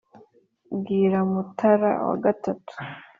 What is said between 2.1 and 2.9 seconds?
gatatu